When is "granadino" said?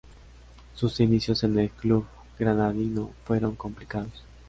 2.39-3.11